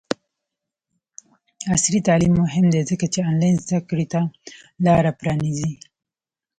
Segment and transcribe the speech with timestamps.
[1.73, 4.21] عصري تعلیم مهم دی ځکه چې آنلاین زدکړې ته
[4.85, 5.71] لاره پرانیزي.